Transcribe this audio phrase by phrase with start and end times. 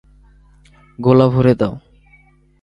[0.99, 1.73] গোলা ভরে দাও!